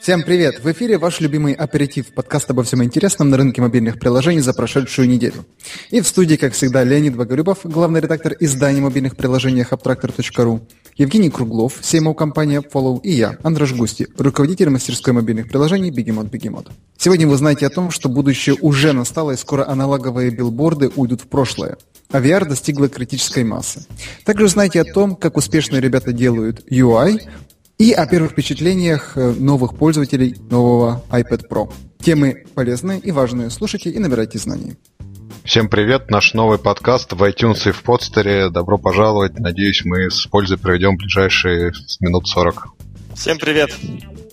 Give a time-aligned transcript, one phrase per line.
[0.00, 0.62] Всем привет!
[0.62, 5.08] В эфире ваш любимый аперитив, подкаст обо всем интересном на рынке мобильных приложений за прошедшую
[5.08, 5.44] неделю.
[5.90, 10.60] И в студии, как всегда, Леонид Богорюбов, главный редактор издания мобильных приложений Abtractor.ru,
[10.96, 16.70] Евгений Круглов, CMO компания Follow и я, Андрей Густи, руководитель мастерской мобильных приложений Бегемот Бегемот.
[16.96, 21.26] Сегодня вы знаете о том, что будущее уже настало и скоро аналоговые билборды уйдут в
[21.26, 21.76] прошлое.
[22.10, 23.84] А VR достигла критической массы.
[24.24, 27.20] Также узнаете о том, как успешно ребята делают UI,
[27.78, 31.72] и о первых впечатлениях э, новых пользователей нового iPad Pro.
[32.00, 33.50] Темы полезные и важные.
[33.50, 34.76] Слушайте и набирайте знаний.
[35.44, 38.50] Всем привет, наш новый подкаст в iTunes и в Podster е.
[38.50, 39.38] Добро пожаловать.
[39.38, 42.66] Надеюсь, мы с пользой проведем ближайшие минут 40.
[43.14, 43.70] Всем привет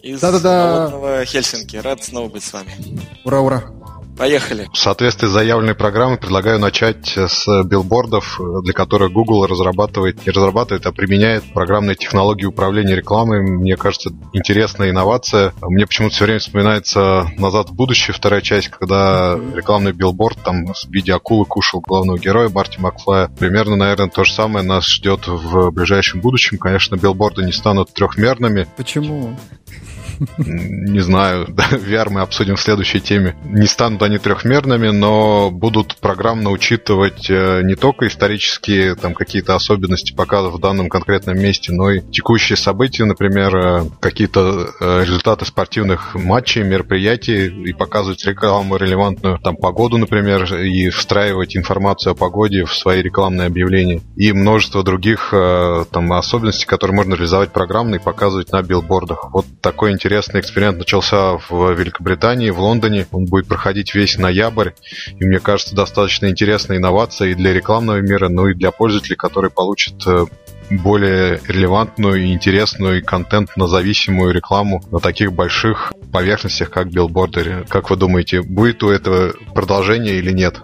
[0.02, 1.24] из Да-да-да.
[1.26, 1.78] Хельсинки.
[1.78, 2.72] Рад снова быть с вами.
[3.24, 3.64] Ура, ура.
[4.18, 4.70] Поехали.
[4.74, 10.86] В соответствии с заявленной программой предлагаю начать с билбордов, для которых Google разрабатывает, не разрабатывает,
[10.86, 13.42] а применяет программные технологии управления рекламой.
[13.42, 15.54] Мне кажется, интересная инновация.
[15.62, 20.90] Мне почему-то все время вспоминается «Назад в будущее» вторая часть, когда рекламный билборд там в
[20.90, 23.28] виде акулы кушал главного героя Марти Макфлая.
[23.28, 26.58] Примерно, наверное, то же самое нас ждет в ближайшем будущем.
[26.58, 28.68] Конечно, билборды не станут трехмерными.
[28.78, 29.38] Почему?
[30.38, 33.36] Не знаю, VR мы обсудим в следующей теме.
[33.44, 40.14] Не станут они трехмерными, но будут программно учитывать э, не только исторические там какие-то особенности
[40.14, 46.16] показов в данном конкретном месте, но и текущие события, например, э, какие-то э, результаты спортивных
[46.16, 52.74] матчей, мероприятий и показывать рекламу релевантную, там погоду, например, и встраивать информацию о погоде в
[52.74, 55.34] свои рекламные объявления и множество других
[55.92, 59.30] там особенностей, которые можно реализовать программно и показывать на билбордах.
[59.32, 63.08] Вот такой интересный интересный эксперимент начался в Великобритании, в Лондоне.
[63.12, 64.70] Он будет проходить весь ноябрь.
[65.20, 69.50] И мне кажется, достаточно интересная инновация и для рекламного мира, ну и для пользователей, которые
[69.50, 70.26] получат э,
[70.70, 77.66] более релевантную и интересную и контентно-зависимую рекламу на таких больших поверхностях, как билборды.
[77.68, 80.62] Как вы думаете, будет у этого продолжение или нет?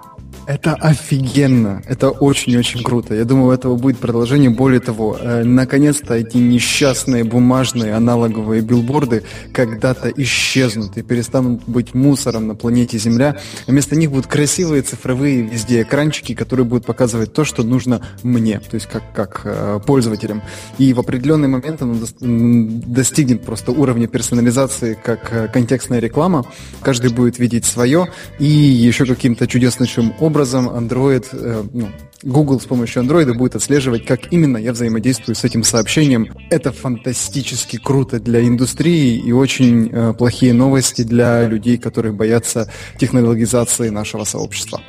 [0.47, 1.83] Это офигенно.
[1.85, 3.13] Это очень-очень круто.
[3.13, 4.49] Я думаю, у этого будет продолжение.
[4.49, 12.47] Более того, э, наконец-то эти несчастные бумажные аналоговые билборды когда-то исчезнут и перестанут быть мусором
[12.47, 13.37] на планете Земля.
[13.67, 18.75] вместо них будут красивые цифровые везде экранчики, которые будут показывать то, что нужно мне, то
[18.75, 20.41] есть как, как э, пользователям.
[20.79, 26.45] И в определенный момент оно достигнет просто уровня персонализации, как э, контекстная реклама.
[26.81, 28.07] Каждый будет видеть свое
[28.39, 31.89] и еще каким-то чудесным образом образом Android, э, ну,
[32.23, 36.27] Google с помощью Android будет отслеживать, как именно я взаимодействую с этим сообщением.
[36.49, 43.89] Это фантастически круто для индустрии и очень э, плохие новости для людей, которые боятся технологизации
[43.89, 44.81] нашего сообщества.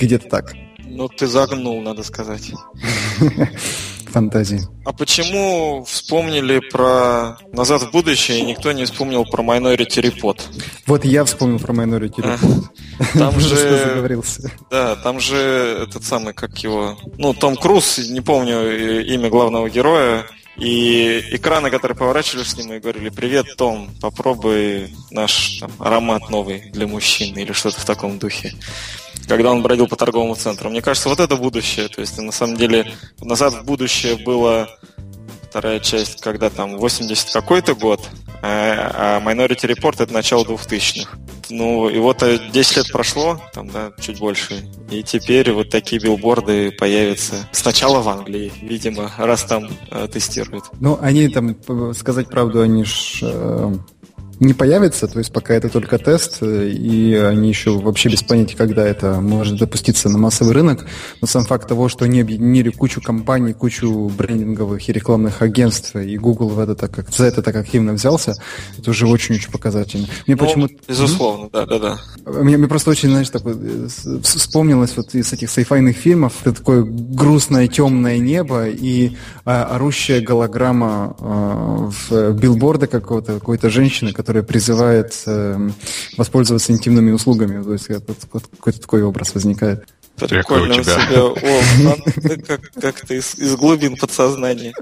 [0.00, 0.54] Где-то так.
[0.84, 2.52] Ну, ты загнул, надо сказать.
[4.16, 4.62] фантазии.
[4.86, 10.40] А почему вспомнили про «Назад в будущее» и никто не вспомнил про Minority Report?
[10.86, 12.64] Вот я вспомнил про Minority Report.
[13.12, 13.56] Там же...
[13.56, 14.50] заговорился.
[14.70, 15.36] Да, там же
[15.82, 16.96] этот самый, как его...
[17.18, 20.24] Ну, Том Круз, не помню имя главного героя,
[20.58, 26.70] и экраны, которые поворачивались с ним и говорили, привет, Том, попробуй наш там, аромат новый
[26.70, 28.54] для мужчин или что-то в таком духе
[29.28, 30.70] когда он бродил по торговому центру.
[30.70, 31.88] Мне кажется, вот это будущее.
[31.88, 34.68] То есть, на самом деле, назад в будущее было
[35.48, 38.08] вторая часть, когда там 80 какой-то год,
[38.42, 41.18] а, а Minority Report это начало 2000-х.
[41.50, 46.70] Ну, и вот 10 лет прошло, там, да, чуть больше, и теперь вот такие билборды
[46.72, 50.64] появятся сначала в Англии, видимо, раз там э, тестируют.
[50.80, 51.56] Ну, они там,
[51.94, 53.74] сказать правду, они ж э,
[54.40, 58.86] не появится, то есть пока это только тест, и они еще вообще без понятия, когда
[58.86, 60.86] это может допуститься на массовый рынок.
[61.20, 66.16] Но сам факт того, что они объединили кучу компаний, кучу брендинговых и рекламных агентств, и
[66.18, 68.34] Google в это так, как, за это так активно взялся,
[68.78, 70.06] это уже очень-очень показательно.
[70.26, 71.98] Мне ну, почему Безусловно, да-да-да.
[72.26, 73.88] Мне, мне просто очень, знаешь, такое, э,
[74.22, 81.16] вспомнилось вот из этих сайфайных фильмов, это такое грустное темное небо и а, орущая голограмма
[81.18, 85.70] а, в билборда какого-то, какой-то женщины, которая призывает э,
[86.16, 87.62] воспользоваться интимными услугами.
[87.62, 89.84] То есть какой-то такой образ возникает.
[90.18, 91.24] Прикольно у тебя.
[91.24, 91.96] О,
[92.46, 94.74] как, как-то из, из глубин подсознания.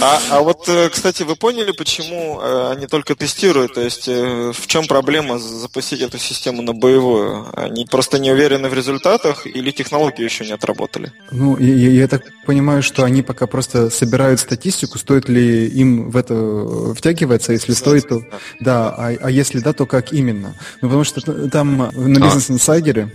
[0.00, 3.74] А, а вот, э, кстати, вы поняли, почему э, они только тестируют?
[3.74, 7.46] То есть э, в чем проблема запустить эту систему на боевую?
[7.54, 11.12] Они просто не уверены в результатах или технологии еще не отработали?
[11.30, 16.16] Ну, я, я так понимаю, что они пока просто собирают статистику, стоит ли им в
[16.16, 18.22] это втягиваться, если стоит, то
[18.60, 20.54] да, а, а если да, то как именно?
[20.82, 23.10] Ну, потому что там на бизнес-инсайдере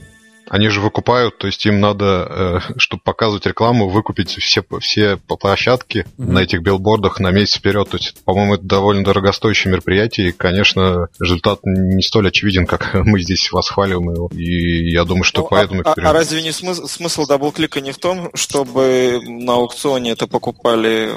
[0.52, 6.00] Они же выкупают, то есть им надо, э, чтобы показывать рекламу, выкупить все, все площадки
[6.00, 6.26] mm-hmm.
[6.30, 7.88] на этих билбордах на месяц вперед.
[7.88, 13.22] То есть, по-моему, это довольно дорогостоящее мероприятие, и, конечно, результат не столь очевиден, как мы
[13.22, 14.30] здесь восхваливаем его.
[14.34, 15.84] И я думаю, что ну, поэтому...
[15.86, 21.12] А, а разве не смысл, смысл даблклика не в том, чтобы на аукционе это покупали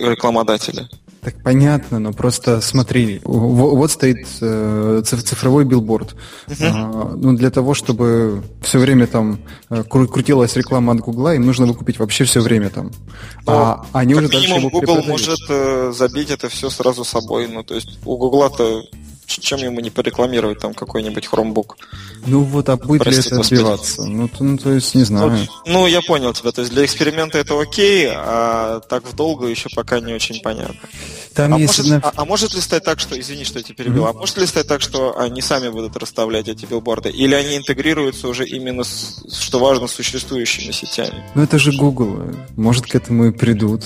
[0.00, 0.88] рекламодатели?
[1.20, 6.14] Так понятно, но просто смотри, вот стоит э, цифровой билборд.
[6.46, 7.16] Uh-huh.
[7.16, 9.38] ну, для того, чтобы все время там
[9.70, 12.90] э, крутилась реклама от Гугла, им нужно выкупить вообще все время там.
[13.46, 17.48] Но, а они уже дальше его Google может э, забить это все сразу собой.
[17.48, 18.82] Ну, то есть у Гугла-то
[19.28, 21.72] чем ему не порекламировать там какой-нибудь Chromebook?
[22.26, 24.04] Ну вот, а будет Прости, ли это отбиваться?
[24.04, 25.30] Ну, то, ну, то есть, не знаю.
[25.30, 26.50] Вот, ну, я понял тебя.
[26.52, 30.80] То есть для эксперимента это окей, а так в долгу еще пока не очень понятно.
[31.34, 33.74] Там а, есть может, а, а может ли стать так, что, извини, что я тебя
[33.74, 34.10] перебил, mm-hmm.
[34.10, 37.10] а может ли стать так, что они сами будут расставлять эти билборды?
[37.10, 41.24] Или они интегрируются уже именно, с, что важно, с существующими сетями?
[41.34, 42.34] Ну это же Google.
[42.56, 43.84] Может к этому и придут.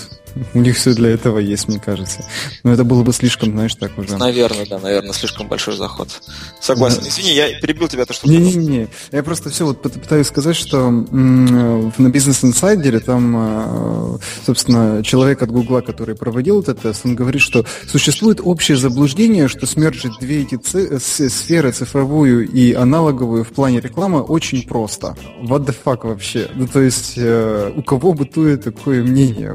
[0.55, 2.25] У них все для этого есть, мне кажется.
[2.63, 4.17] Но это было бы слишком, знаешь, так уже.
[4.17, 6.09] Наверное, да, наверное, слишком большой заход.
[6.61, 7.01] Согласен.
[7.03, 7.09] Да.
[7.09, 12.09] Извини, я перебил тебя, то что Не-не-не, я просто все вот пытаюсь сказать, что на
[12.09, 17.65] бизнес инсайдере там, а, собственно, человек от Гугла, который проводил этот тест, он говорит, что
[17.87, 20.59] существует общее заблуждение, что смерджить две эти
[21.29, 25.17] сферы, цифровую и аналоговую в плане рекламы, очень просто.
[25.43, 26.49] What the fuck вообще?
[26.55, 29.53] Ну, то есть, э, у кого бытует такое мнение?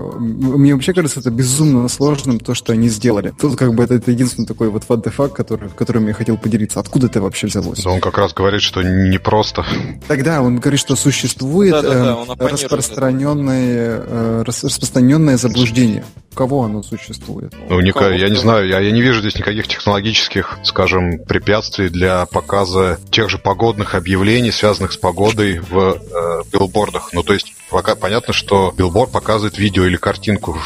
[0.68, 3.34] Мне вообще кажется это безумно сложным, то, что они сделали.
[3.40, 6.38] Тут как бы это, это единственный такой вот what the fuck, который, которым я хотел
[6.38, 6.82] поделиться.
[6.82, 7.82] Откуда это вообще взялось?
[7.84, 9.66] Да он как раз говорит, что не просто.
[10.10, 16.04] Тогда он говорит, что существует да, да, да, э, распространенное, э, распространенное заблуждение.
[16.38, 17.52] Кого оно существует?
[17.68, 22.28] Ну, не, я не знаю, я, я не вижу здесь никаких технологических, скажем, препятствий для
[22.28, 27.10] показа тех же погодных объявлений, связанных с погодой в э, билбордах.
[27.14, 30.58] Ну, то есть пока понятно, что билборд показывает видео или картинку.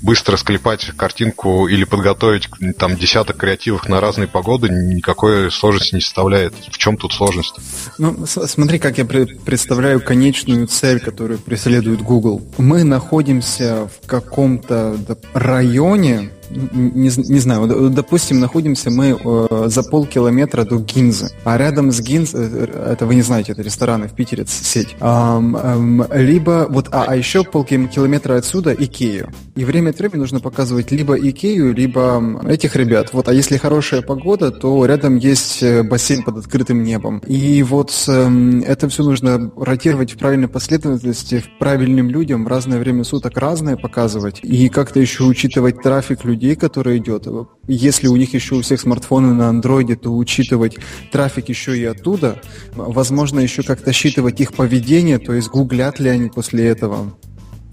[0.00, 2.48] Быстро склепать картинку или подготовить
[2.78, 6.54] там десяток креативов на разные погоды никакой сложности не составляет.
[6.70, 7.54] В чем тут сложность?
[7.98, 12.42] Ну, смотри, как я представляю конечную цель, которую преследует Google.
[12.56, 14.96] Мы находимся в каком-то
[15.32, 22.00] районе, не, не знаю, допустим, находимся мы э, за полкилометра до Гинзы, а рядом с
[22.00, 26.88] Гинз, э, это вы не знаете, это рестораны в Питере, сеть, эм, эм, либо вот,
[26.92, 29.30] а, а еще полкилометра отсюда Икею.
[29.56, 33.12] И время от времени нужно показывать либо Икею, либо этих ребят.
[33.12, 37.18] Вот, а если хорошая погода, то рядом есть э, бассейн под открытым небом.
[37.26, 43.04] И вот э, это все нужно ротировать в правильной последовательности, правильным людям в разное время
[43.04, 44.40] суток разное показывать.
[44.42, 47.26] И как-то еще учитывать трафик людей людей, который идет.
[47.66, 50.76] Если у них еще у всех смартфоны на андроиде, то учитывать
[51.10, 52.40] трафик еще и оттуда.
[52.76, 57.12] Возможно, еще как-то считывать их поведение, то есть гуглят ли они после этого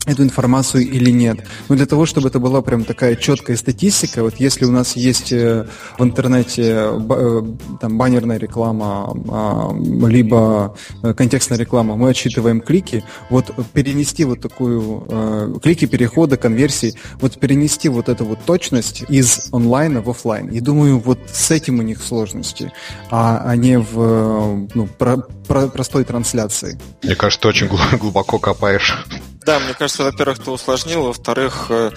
[0.06, 1.40] эту информацию или нет.
[1.70, 5.32] Но для того, чтобы это была прям такая четкая статистика, вот если у нас есть
[5.32, 5.68] э,
[5.98, 7.42] в интернете э,
[7.82, 9.74] там баннерная реклама, а,
[10.08, 17.40] либо э, контекстная реклама, мы отсчитываем клики, вот перенести вот такую клики, перехода, конверсии, вот
[17.40, 20.48] перенести вот эту вот точность из онлайна в офлайн.
[20.50, 22.72] И думаю, вот с этим у них сложности,
[23.10, 25.18] а, а не в ну, про,
[25.48, 26.80] про, простой трансляции.
[27.04, 27.68] Мне кажется, ты очень
[27.98, 29.06] глубоко копаешь.
[29.46, 31.92] Да, мне кажется, во-первых, ты усложнил, во-вторых, э,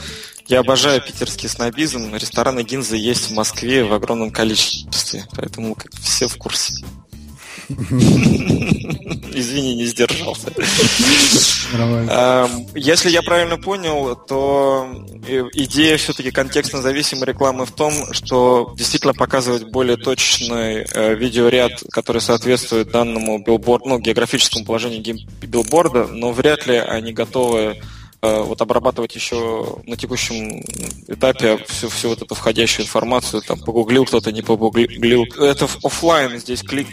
[0.48, 2.14] я обожаю питерский снобизм.
[2.14, 6.84] Рестораны Гинзы есть в Москве в огромном количестве, поэтому все в курсе.
[7.68, 10.50] Извини, не сдержался.
[12.74, 14.88] Если я правильно понял, то
[15.26, 21.72] э, идея все-таки контекстно зависимой рекламы в том, что действительно показывать более точный э, видеоряд,
[21.92, 27.80] который соответствует данному билборду, ну, географическому положению билборда, но вряд ли они готовы
[28.20, 30.60] вот обрабатывать еще на текущем
[31.06, 35.24] этапе всю, всю вот эту входящую информацию, там, погуглил кто-то, не погуглил.
[35.40, 36.88] Это офлайн здесь клик,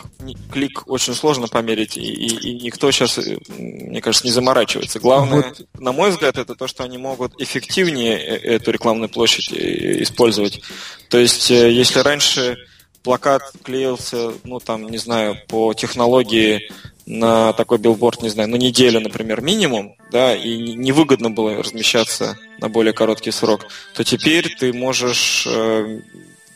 [0.52, 5.00] клик очень сложно померить, и, и, и никто сейчас, э, мне кажется, не заморачивается.
[5.00, 5.68] Главное, вот.
[5.80, 10.62] на мой взгляд, это то, что они могут эффективнее э, эту рекламную площадь использовать.
[11.10, 12.58] То есть, если раньше
[13.04, 16.70] плакат клеился, ну, там, не знаю, по технологии
[17.06, 22.70] на такой билборд, не знаю, на неделю, например, минимум, да, и невыгодно было размещаться на
[22.70, 26.00] более короткий срок, то теперь ты можешь э,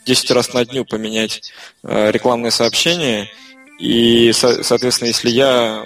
[0.06, 1.52] 10 раз на дню поменять
[1.82, 3.28] э, рекламные сообщения,
[3.78, 5.84] и, соответственно, если я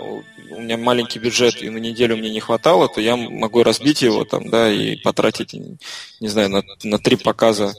[0.57, 4.25] у меня маленький бюджет и на неделю мне не хватало, то я могу разбить его
[4.25, 7.75] там, да, и потратить, не знаю, на, на три показа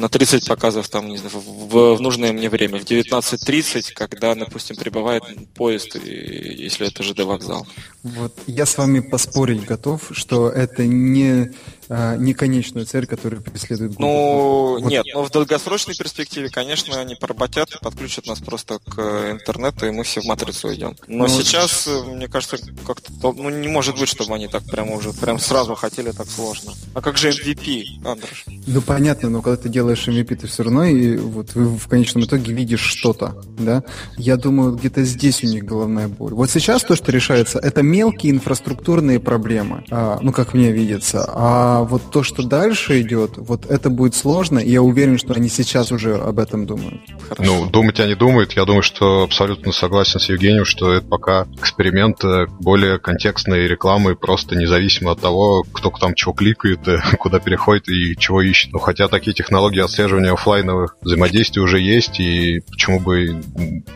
[0.00, 4.76] на 30 показов там, не знаю, в, в нужное мне время, в 19.30, когда, допустим,
[4.76, 5.22] прибывает
[5.54, 7.66] поезд, если это ЖД вокзал.
[8.02, 11.52] Вот я с вами поспорить готов, что это не
[11.92, 14.06] а, не конечную цель, которую преследует Google.
[14.06, 14.90] Ну, вот.
[14.90, 19.00] нет, но в долгосрочной перспективе, конечно, они поработят и подключат нас просто к
[19.32, 20.96] интернету, и мы все в матрицу идем.
[21.08, 25.12] Но ну, сейчас, мне кажется, как-то ну, не может быть, чтобы они так прямо уже
[25.12, 26.74] прям сразу хотели так сложно.
[26.94, 28.44] А как же MVP, Андрюш?
[28.46, 32.52] Ну, понятно, но когда ты делаешь MVP, ты все равно и вот в конечном итоге
[32.52, 33.82] видишь что-то, да?
[34.16, 36.32] Я думаю, где-то здесь у них головная боль.
[36.32, 41.82] Вот сейчас то, что решается, это мелкие инфраструктурные проблемы, а, ну, как мне видится, а
[41.82, 45.92] вот то, что дальше идет, вот это будет сложно, и я уверен, что они сейчас
[45.92, 47.00] уже об этом думают.
[47.28, 47.42] Хорошо.
[47.44, 48.52] Ну, думать они думают.
[48.52, 52.22] Я думаю, что абсолютно согласен с Евгением, что это пока эксперимент
[52.60, 56.80] более контекстной рекламы, просто независимо от того, кто там чего кликает,
[57.18, 58.72] куда переходит и чего ищет.
[58.72, 63.42] Ну, хотя такие технологии отслеживания офлайновых взаимодействий уже есть, и почему бы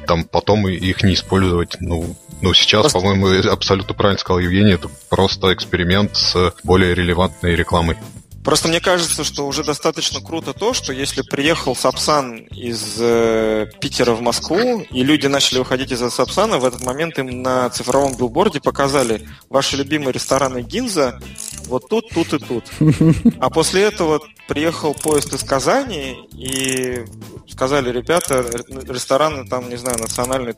[0.06, 1.76] там потом их не использовать?
[1.80, 3.00] Ну, ну сейчас, просто...
[3.00, 7.96] по-моему, абсолютно правильно сказал Евгений, это просто эксперимент с более релевантной рекламой.
[8.44, 14.12] Просто мне кажется, что уже достаточно круто то, что если приехал Сапсан из э, Питера
[14.12, 18.60] в Москву, и люди начали выходить из Сапсана, в этот момент им на цифровом билборде
[18.60, 21.18] показали ваши любимые рестораны Гинза
[21.66, 22.64] вот тут, тут и тут.
[23.40, 27.04] А после этого приехал поезд из Казани, и
[27.48, 28.44] сказали, ребята,
[28.88, 30.52] рестораны там, не знаю, национальной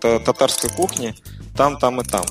[0.00, 1.14] татарской кухни,
[1.56, 2.24] там, там и там.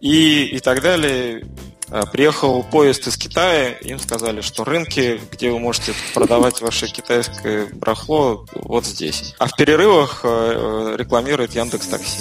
[0.00, 1.46] И, и так далее.
[1.90, 7.68] Э, приехал поезд из Китая, им сказали, что рынки, где вы можете продавать ваше китайское
[7.72, 9.34] барахло, вот здесь.
[9.38, 12.20] А в перерывах э, рекламирует Яндекс Такси.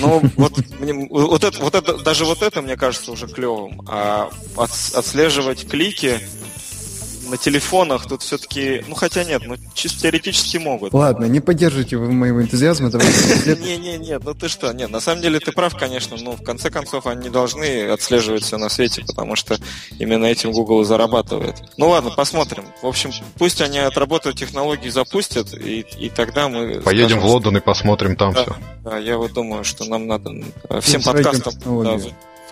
[0.00, 3.82] Ну, вот, мне, вот, это, вот это, даже вот это, мне кажется, уже клевым.
[3.86, 6.20] А от, отслеживать клики
[7.34, 10.94] на телефонах тут все-таки, ну хотя нет, ну чисто теоретически могут.
[10.94, 12.90] Ладно, не поддержите вы моего энтузиазма.
[12.90, 17.08] Не-не-не, ну ты что, нет, на самом деле ты прав, конечно, но в конце концов
[17.08, 19.58] они не должны отслеживать все на свете, потому что
[19.98, 21.56] именно этим Google и зарабатывает.
[21.76, 22.66] Ну ладно, посмотрим.
[22.80, 26.82] В общем, пусть они отработают технологии, запустят, и, и тогда мы...
[26.82, 28.56] Поедем скажем, в Лондон и посмотрим там да, все.
[28.84, 30.30] Да, я вот думаю, что нам надо
[30.68, 31.52] э, всем подкастам...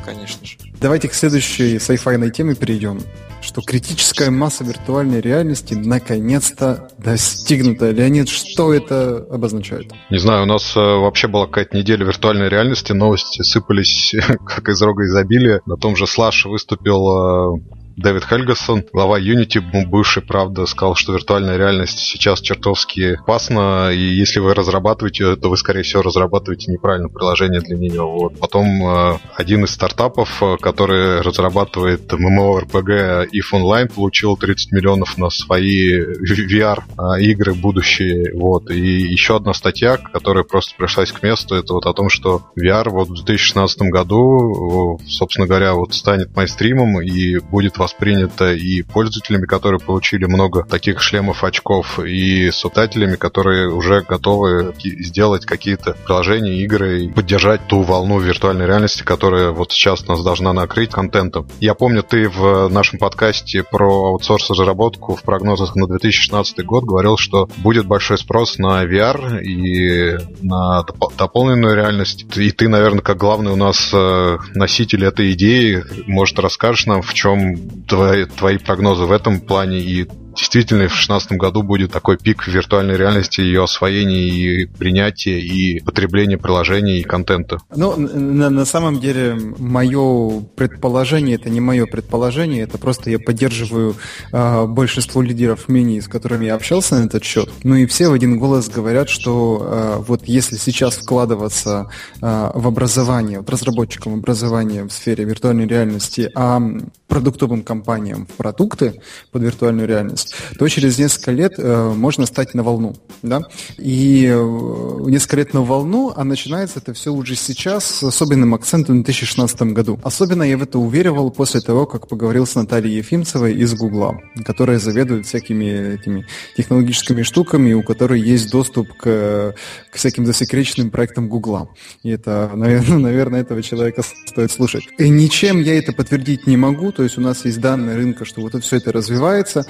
[0.04, 0.56] Конечно же.
[0.80, 3.00] Давайте к следующей sci-fi теме перейдем
[3.42, 7.90] что критическая масса виртуальной реальности наконец-то достигнута.
[7.90, 9.92] Леонид, что это обозначает?
[10.10, 14.14] Не знаю, у нас э, вообще была какая-то неделя виртуальной реальности, новости сыпались
[14.46, 15.60] как из рога изобилия.
[15.66, 17.60] На том же Слаш выступил э,
[17.96, 24.40] Дэвид Хельгасон, глава Unity, бывший, правда, сказал, что виртуальная реальность сейчас чертовски опасна, и если
[24.40, 28.02] вы разрабатываете, то вы, скорее всего, разрабатываете неправильное приложение для нее.
[28.02, 28.38] Вот.
[28.38, 35.28] Потом э, один из стартапов, э, который разрабатывает MMORPG if Online, получил 30 миллионов на
[35.30, 38.32] свои VR-игры будущие.
[38.34, 38.70] Вот.
[38.70, 42.88] И еще одна статья, которая просто пришлась к месту, это вот о том, что VR
[42.88, 49.80] вот в 2016 году, собственно говоря, вот станет майстримом и будет воспринято и пользователями, которые
[49.80, 57.08] получили много таких шлемов, очков, и субтателями, которые уже готовы сделать какие-то приложения, игры и
[57.08, 61.48] поддержать ту волну виртуальной реальности, которая вот сейчас нас должна накрыть контентом.
[61.60, 67.16] Я помню, ты в нашем подкасте про аутсорс разработку в прогнозах на 2016 год говорил,
[67.16, 70.84] что будет большой спрос на VR и на
[71.18, 72.26] дополненную реальность.
[72.36, 77.12] И ты, наверное, как главный у нас э, носитель этой идеи, может, расскажешь нам, в
[77.14, 77.56] чем
[77.88, 82.96] твои, твои прогнозы в этом плане и действительно в 2016 году будет такой пик виртуальной
[82.96, 87.58] реальности, ее освоения и принятия, и потребления приложений и контента?
[87.74, 93.96] Ну, на, на самом деле, мое предположение, это не мое предположение, это просто я поддерживаю
[94.32, 97.50] э, большинство лидеров мнений, с которыми я общался на этот счет.
[97.62, 102.66] Ну и все в один голос говорят, что э, вот если сейчас вкладываться э, в
[102.66, 106.60] образование, в разработчикам образования в сфере виртуальной реальности, а
[107.08, 112.54] продуктовым компаниям в продукты под виртуальную реальность, есть, то через несколько лет э, можно стать
[112.54, 112.94] на волну.
[113.22, 113.42] Да?
[113.78, 119.00] И э, несколько лет на волну, а начинается это все уже сейчас с особенным акцентом
[119.00, 120.00] в 2016 году.
[120.02, 124.78] Особенно я в это уверовал после того, как поговорил с Натальей Ефимцевой из Гугла, которая
[124.78, 126.26] заведует всякими этими
[126.56, 129.54] технологическими штуками, у которой есть доступ к,
[129.90, 131.68] к всяким засекреченным проектам Гугла.
[132.02, 134.84] И это, наверное, наверное, этого человека стоит слушать.
[134.98, 138.40] И ничем я это подтвердить не могу, то есть у нас есть данные рынка, что
[138.40, 139.66] вот это все это развивается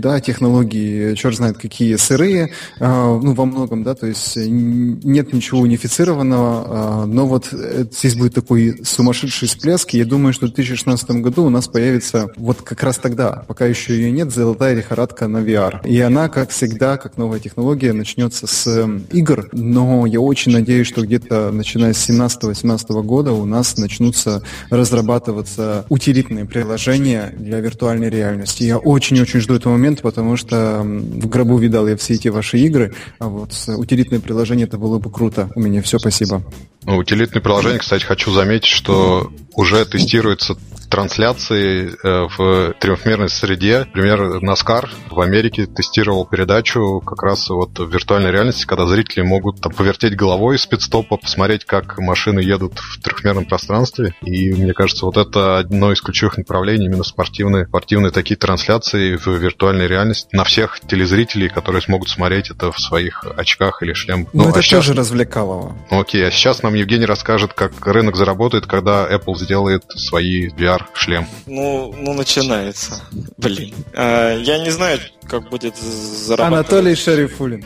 [0.00, 5.60] да, технологии, черт знает какие, сырые, а, ну, во многом, да, то есть нет ничего
[5.60, 11.44] унифицированного, а, но вот здесь будет такой сумасшедший всплеск, я думаю, что в 2016 году
[11.44, 15.86] у нас появится вот как раз тогда, пока еще ее нет, золотая лихорадка на VR.
[15.86, 21.02] И она, как всегда, как новая технология, начнется с игр, но я очень надеюсь, что
[21.02, 28.64] где-то начиная с 17-18 года у нас начнутся разрабатываться утилитные приложения для виртуальной реальности.
[28.64, 32.94] Я очень-очень жду этого момента, потому что в гробу видал я все эти ваши игры,
[33.18, 35.50] а вот утилитные приложения это было бы круто.
[35.56, 36.42] У меня все, спасибо.
[36.84, 40.56] Ну, утилитные приложения, кстати, хочу заметить, что уже тестируется
[40.92, 43.86] трансляции э, в трехмерной среде.
[43.86, 49.62] Например, NASCAR в Америке тестировал передачу как раз вот в виртуальной реальности, когда зрители могут
[49.62, 54.14] там, повертеть головой с пидстопа, посмотреть, как машины едут в трехмерном пространстве.
[54.20, 59.26] И мне кажется, вот это одно из ключевых направлений именно спортивные, спортивные такие трансляции в
[59.28, 64.28] виртуальной реальности на всех телезрителей, которые смогут смотреть это в своих очках или шлем.
[64.34, 64.84] Ну, это а сейчас...
[64.84, 65.74] тоже развлекалово.
[65.88, 71.26] Окей, а сейчас нам Евгений расскажет, как рынок заработает, когда Apple сделает свои VR шлем?
[71.46, 73.02] Ну, ну начинается.
[73.36, 73.74] Блин.
[73.94, 76.68] А, я не знаю, как будет зарабатывать.
[76.68, 77.64] Анатолий Шарифулин.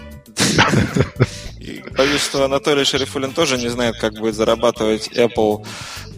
[1.97, 5.67] Боюсь, что Анатолий Шарифулин тоже не знает, как будет зарабатывать Apple,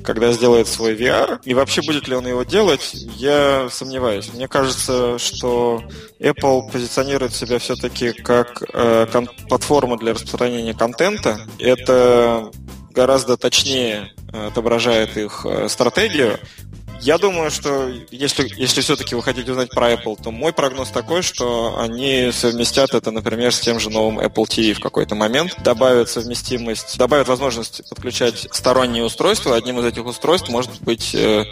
[0.02, 1.38] когда сделает свой VR.
[1.44, 4.30] И вообще, будет ли он его делать, я сомневаюсь.
[4.34, 5.82] Мне кажется, что
[6.18, 9.06] Apple позиционирует себя все-таки как э,
[9.48, 11.40] платформа для распространения контента.
[11.58, 12.50] Это
[12.90, 16.38] гораздо точнее э, отображает их э, стратегию.
[17.00, 21.22] Я думаю, что если, если все-таки вы хотите узнать про Apple, то мой прогноз такой,
[21.22, 26.08] что они совместят это, например, с тем же новым Apple TV в какой-то момент, добавят
[26.08, 29.56] совместимость, добавят возможность подключать сторонние устройства.
[29.56, 31.44] Одним из этих устройств может быть э,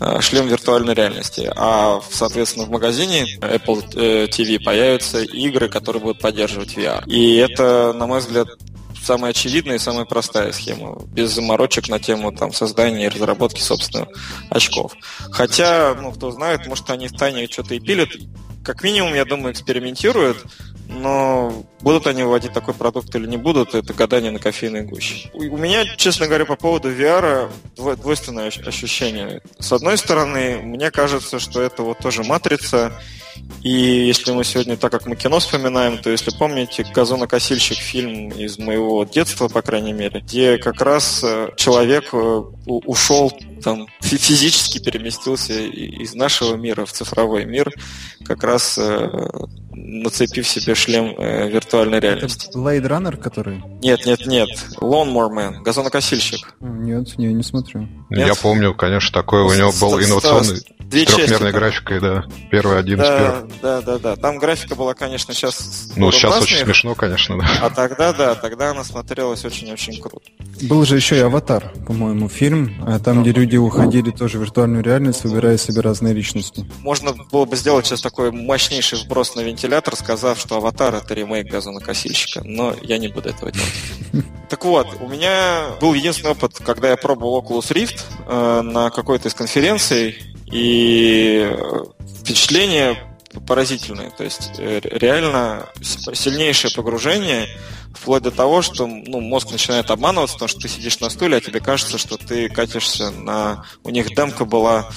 [0.00, 1.50] э шлем виртуальной реальности.
[1.56, 7.06] А, соответственно, в магазине Apple TV э, появятся игры, которые будут поддерживать VR.
[7.06, 8.48] И это, на мой взгляд,
[9.02, 14.08] самая очевидная и самая простая схема, без заморочек на тему там, создания и разработки собственных
[14.50, 14.94] очков.
[15.30, 18.10] Хотя, ну, кто знает, может, они в тайне что-то и пилят.
[18.64, 20.44] Как минимум, я думаю, экспериментируют,
[20.86, 25.30] но будут они выводить такой продукт или не будут, это гадание на кофейной гуще.
[25.34, 29.40] У меня, честно говоря, по поводу VR двойственное ощущение.
[29.58, 32.92] С одной стороны, мне кажется, что это вот тоже матрица,
[33.62, 38.58] и если мы сегодня, так как мы кино вспоминаем, то если помните, «Газонокосильщик» фильм из
[38.58, 43.30] моего детства, по крайней мере, где как раз э, человек э, ушел
[43.62, 47.70] там физически переместился из нашего мира в цифровой мир,
[48.24, 49.28] как раз э,
[49.72, 52.48] нацепив себе шлем виртуальной реальности.
[52.48, 53.62] Это Blade Runner, который?
[53.82, 54.48] Нет, нет, нет.
[54.78, 56.54] Lawnmower Man, газонокосильщик.
[56.60, 57.86] Нет, не, не смотрю.
[58.08, 58.26] Нет?
[58.26, 62.24] Я помню, конечно, такой у него был инновационный Две трехмерной графикой, да.
[62.50, 63.60] Первый один да, из первых.
[63.62, 64.16] Да, да, да.
[64.16, 65.92] Там графика была, конечно, сейчас...
[65.94, 67.46] Ну, сейчас очень смешно, конечно, да.
[67.62, 70.28] А тогда, да, тогда она смотрелась очень-очень круто.
[70.62, 74.82] Был же еще и «Аватар», по-моему, фильм, а там, где люди уходили тоже в виртуальную
[74.82, 76.68] реальность, выбирая себе разные личности.
[76.80, 81.52] Можно было бы сделать сейчас такой мощнейший вброс на вентилятор, сказав, что «Аватар»— это ремейк
[81.52, 83.74] «Газонокосильщика», но я не буду этого делать.
[84.50, 89.28] Так вот, у меня был единственный опыт, когда я пробовал Oculus Rift э, на какой-то
[89.28, 90.18] из конференций,
[90.50, 91.84] и э,
[92.20, 92.96] впечатление
[93.46, 94.10] поразительное.
[94.10, 97.46] То есть э, реально сильнейшее погружение,
[97.94, 101.40] вплоть до того, что ну, мозг начинает обманываться, потому что ты сидишь на стуле, а
[101.40, 103.64] тебе кажется, что ты катишься на...
[103.84, 104.90] У них демка была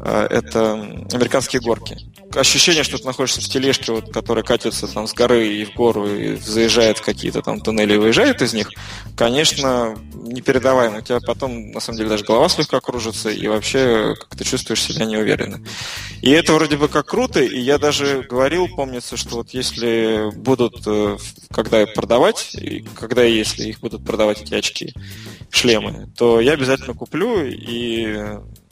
[0.00, 0.72] Э, это
[1.12, 1.96] американские горки.
[2.34, 6.06] Ощущение, что ты находишься в тележке, вот, которая катится там с горы и в гору,
[6.06, 8.68] и заезжает в какие-то там туннели и выезжает из них,
[9.16, 10.98] конечно, непередаваемо.
[10.98, 14.82] У тебя потом, на самом деле, даже голова слегка кружится, и вообще как ты чувствуешь
[14.82, 15.60] себя неуверенно.
[16.20, 20.82] И это вроде бы как круто, и я даже говорил, помнится, что вот если будут,
[20.86, 21.16] э,
[21.52, 24.92] когда продавать, и когда и если их будут продавать эти очки,
[25.50, 28.18] шлемы, то я обязательно куплю, и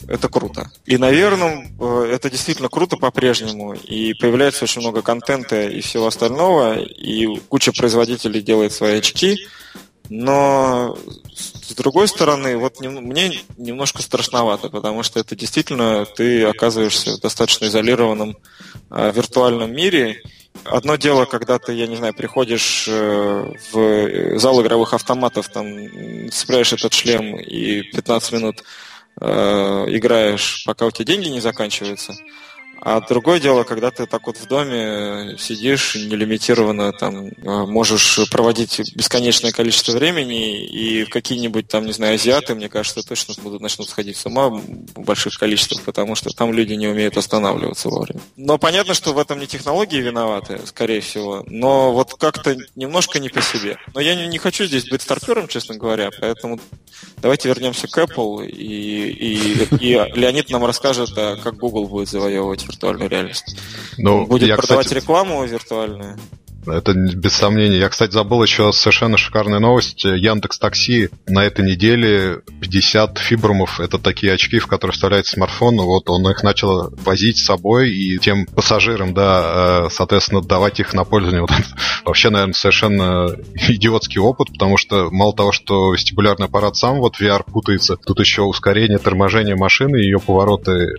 [0.07, 0.71] это круто.
[0.85, 6.79] И, наверное, э, это действительно круто по-прежнему, и появляется очень много контента и всего остального,
[6.79, 9.37] и куча производителей делает свои очки,
[10.09, 10.97] но
[11.33, 17.65] с другой стороны, вот мне немножко страшновато, потому что это действительно ты оказываешься в достаточно
[17.65, 18.37] изолированном
[18.91, 20.21] э, виртуальном мире.
[20.63, 26.73] Одно дело, когда ты, я не знаю, приходишь э, в зал игровых автоматов, там цепляешь
[26.73, 28.63] этот шлем и 15 минут
[29.21, 29.27] э,
[29.89, 32.15] играешь, пока у тебя деньги не заканчиваются.
[32.85, 39.51] А другое дело, когда ты так вот в доме сидишь, нелимитированно там можешь проводить бесконечное
[39.51, 44.27] количество времени, и какие-нибудь там, не знаю, азиаты, мне кажется, точно будут начнут сходить с
[44.27, 48.21] ума в больших количествах, потому что там люди не умеют останавливаться вовремя.
[48.35, 53.29] Но понятно, что в этом не технологии виноваты, скорее всего, но вот как-то немножко не
[53.29, 53.77] по себе.
[53.95, 56.59] Но я не, не хочу здесь быть старпером, честно говоря, поэтому
[57.17, 62.63] давайте вернемся к Apple, и, и, и Леонид нам расскажет, а как Google будет завоевывать
[62.75, 63.57] виртуальную реальность.
[63.97, 65.01] Ну, будет я, продавать кстати...
[65.01, 66.17] рекламу виртуальную.
[66.67, 67.77] Это без сомнения.
[67.77, 70.03] Я, кстати, забыл еще совершенно шикарная новость.
[70.03, 73.79] Яндекс Такси на этой неделе 50 фибрумов.
[73.79, 75.77] Это такие очки, в которые вставляется смартфон.
[75.77, 80.93] Вот он их начал возить с собой и тем пассажирам, да, э, соответственно, давать их
[80.93, 81.41] на пользование.
[81.41, 81.51] Вот
[82.05, 83.27] вообще, наверное, совершенно
[83.67, 88.43] идиотский опыт, потому что мало того, что вестибулярный аппарат сам вот VR путается, тут еще
[88.43, 90.93] ускорение, торможение машины, ее повороты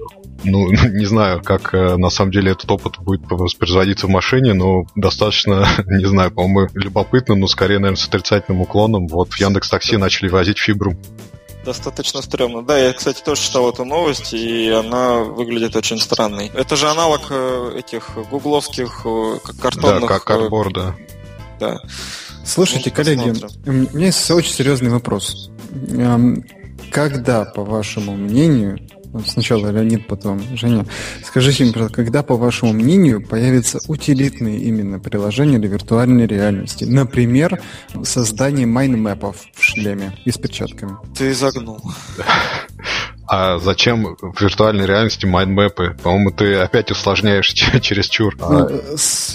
[0.44, 4.86] ну, не знаю, как э, на самом деле этот опыт будет воспроизводиться в машине, но
[4.94, 5.55] достаточно,
[5.86, 9.06] не знаю, по-моему, любопытно, но скорее, наверное, с отрицательным уклоном.
[9.08, 10.96] Вот в Яндекс Такси начали возить фибру
[11.66, 12.62] достаточно стрёмно.
[12.62, 16.50] Да, я, кстати, тоже читал эту новость, и она выглядит очень странной.
[16.54, 20.02] Это же аналог э, этих гугловских э, картонных...
[20.02, 20.94] Да, как картборда.
[21.58, 21.80] Да.
[22.44, 23.34] Слушайте, коллеги,
[23.66, 25.50] у меня есть очень серьезный вопрос.
[25.88, 26.44] Эм,
[26.90, 28.78] когда, по вашему мнению,
[29.26, 30.86] Сначала Леонид, потом Женя.
[31.24, 36.84] Скажите мне, когда, по вашему мнению, появятся утилитные именно приложения для виртуальной реальности?
[36.84, 37.60] Например,
[38.04, 40.96] создание майнмэпов в шлеме и с перчатками.
[41.16, 41.80] Ты загнул.
[43.28, 45.96] А зачем в виртуальной реальности майндмэпы?
[46.02, 47.48] По-моему, ты опять усложняешь
[47.82, 48.36] через чур.
[48.40, 48.80] А ну,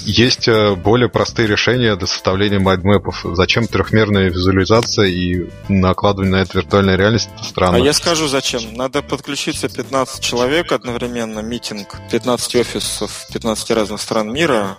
[0.04, 3.26] есть э, более простые решения для составления майндмэпов.
[3.34, 7.30] Зачем трехмерная визуализация и накладывание на это виртуальной реальность?
[7.36, 7.78] Это странно.
[7.78, 8.62] А я скажу зачем.
[8.74, 14.78] Надо подключиться 15 человек одновременно, митинг, 15 офисов 15 разных стран мира,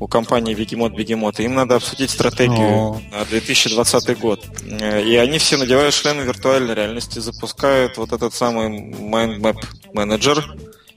[0.00, 1.38] у компании Вегемот Бегемот.
[1.40, 4.44] Им надо обсудить стратегию на 2020 год.
[4.66, 9.62] И они все надевают шлемы виртуальной реальности, запускают вот этот самый Mind Map
[9.94, 10.42] Manager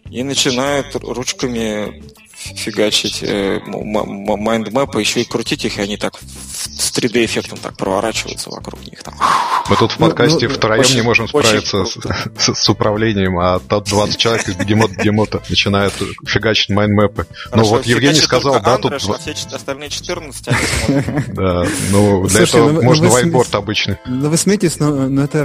[0.10, 2.02] и начинают ручками
[2.56, 8.86] фигачить э, майндмэпы, еще и крутить их, и они так с 3D-эффектом так проворачиваются вокруг
[8.86, 9.02] них.
[9.04, 9.16] Там.
[9.70, 11.98] Мы тут в ну, подкасте ну, втроем очень, не можем справиться с,
[12.38, 15.94] с, с управлением, а тот 20 человек из бегемот бегемота начинают
[16.26, 17.28] фигачить майндмэпы.
[17.54, 18.94] Ну вот Евгений сказал, да, тут...
[18.94, 20.48] А все остальные 14
[21.34, 23.98] Да, ну для этого ну, можно вайборд обычный.
[24.06, 25.44] Ну вы смеетесь, но это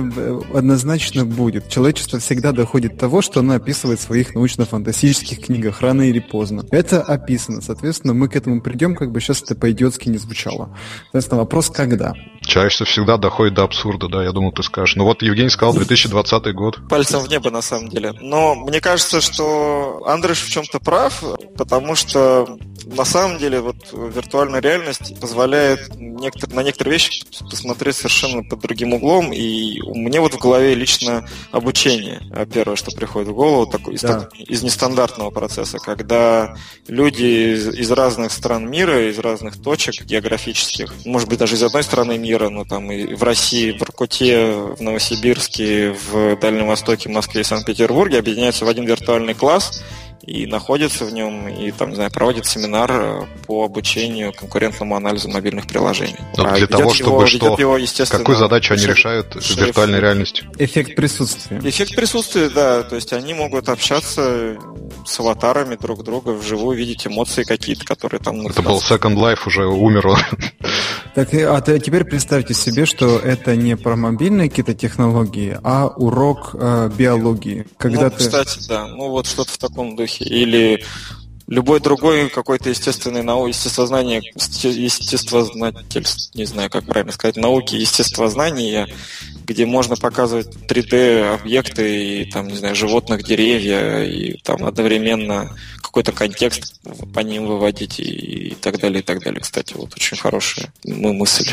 [0.55, 1.69] однозначно будет.
[1.69, 6.65] Человечество всегда доходит до того, что оно описывает в своих научно-фантастических книгах рано или поздно.
[6.71, 7.61] Это описано.
[7.61, 10.77] Соответственно, мы к этому придем, как бы сейчас это по-идиотски не звучало.
[11.05, 12.15] Соответственно, вопрос когда.
[12.43, 14.97] Человечество всегда доходит до абсурда, да, я думаю, ты скажешь.
[14.97, 16.89] Ну вот Евгений сказал 2020 год.
[16.89, 18.13] Пальцем в небо, на самом деле.
[18.21, 21.23] Но мне кажется, что Андреш в чем-то прав,
[21.57, 22.59] потому что
[22.97, 28.95] на самом деле вот виртуальная реальность позволяет некотор, на некоторые вещи посмотреть совершенно под другим
[28.95, 29.33] углом.
[29.33, 32.23] И мне вот в голове лично обучение.
[32.53, 34.21] Первое, что приходит в голову, такой, из, да.
[34.21, 40.95] так, из нестандартного процесса, когда люди из, из разных стран мира, из разных точек географических,
[41.05, 44.81] может быть, даже из одной страны мира, но там и в России, в Иркуте, в
[44.81, 49.83] Новосибирске, в Дальнем Востоке, Москве и Санкт-Петербурге объединяются в один виртуальный класс–
[50.29, 55.31] и находится в нем, и там, не знаю, проводит семинар э, по обучению конкурентному анализу
[55.31, 56.17] мобильных приложений.
[56.37, 57.57] Но а для того, чтобы его, что?
[57.59, 57.79] Его,
[58.11, 60.45] Какую задачу они решают в виртуальной реальности?
[60.59, 61.61] Эффект присутствия.
[61.65, 62.83] Эффект присутствия, да.
[62.83, 64.59] То есть они могут общаться
[65.07, 68.47] с аватарами друг друга вживую, видеть эмоции какие-то, которые там...
[68.47, 70.09] Это был Second Life, уже умер.
[71.15, 76.91] Так, а теперь представьте себе, что это не про мобильные какие-то технологии, а урок э,
[76.97, 77.67] биологии.
[77.77, 78.17] Когда ну, ты...
[78.19, 78.87] кстати, да.
[78.87, 80.18] Ну, вот что-то в таком духе.
[80.21, 80.85] Или
[81.47, 88.89] любой другой какой-то естественный наук, естествознание, естествознательство, не знаю, как правильно сказать, науки естествознания,
[89.49, 95.51] где можно показывать 3D-объекты и, там, не знаю, животных, деревья, и там одновременно
[95.83, 96.81] какой-то контекст
[97.15, 99.41] по ним выводить и, и так далее, и так далее.
[99.41, 101.49] Кстати, вот очень хорошая мысль.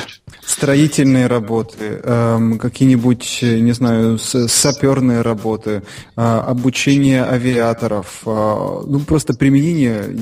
[0.46, 5.82] Строительные работы, эм, какие-нибудь, не знаю, саперные работы,
[6.16, 10.16] э, обучение авиаторов, э, ну просто применение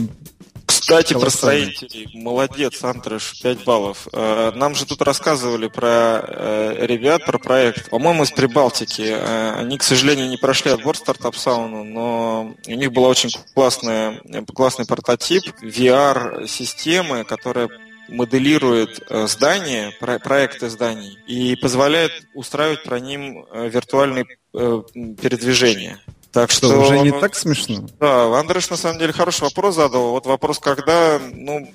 [0.84, 2.10] кстати, про строителей.
[2.13, 4.06] Молодец, Антреш, 5 баллов.
[4.12, 7.89] Э, нам же тут рассказывали про э, ребят, про проект.
[7.89, 9.04] По-моему, из Прибалтики.
[9.08, 14.19] Э, они, к сожалению, не прошли отбор стартап сауну, но у них был очень классный,
[14.54, 17.69] классный прототип VR-системы, которая
[18.10, 26.02] моделирует здания, проекты зданий и позволяет устраивать про ним виртуальные передвижения.
[26.34, 27.86] Так что, что уже не так смешно?
[28.00, 30.10] Да, Андреш на самом деле хороший вопрос задал.
[30.10, 31.72] Вот вопрос, когда, ну,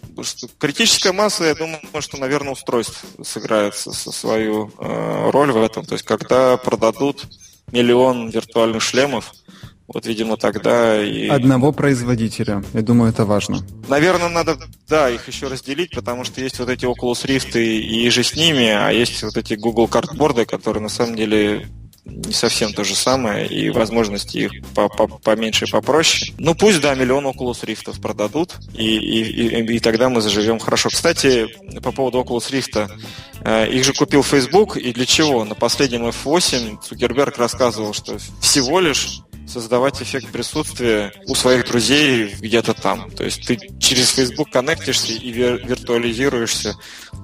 [0.59, 5.87] критическая масса, я думаю, что, наверное, устройств сыграет свою э, роль в этом.
[5.87, 7.25] То есть, когда продадут
[7.71, 9.33] миллион виртуальных шлемов,
[9.87, 11.29] вот, видимо, тогда и...
[11.29, 12.65] Одного производителя.
[12.75, 13.61] Я думаю, это важно.
[13.87, 18.11] Наверное, надо, да, их еще разделить, потому что есть вот эти Oculus Rift и, и
[18.11, 21.69] же с ними, а есть вот эти Google картборды, которые на самом деле
[22.09, 24.53] не совсем то же самое, и возможности их
[25.23, 26.35] поменьше и попроще.
[26.39, 30.89] Ну, пусть, да, миллион Oculus Rift продадут, и, и, и, и тогда мы заживем хорошо.
[30.89, 31.47] Кстати,
[31.83, 32.91] по поводу Oculus Rift,
[33.45, 35.45] э, их же купил Facebook, и для чего?
[35.45, 42.75] На последнем F8 Цукерберг рассказывал, что всего лишь создавать эффект присутствия у своих друзей где-то
[42.75, 43.11] там.
[43.11, 46.77] То есть ты через Facebook коннектишься и вир- виртуализируешься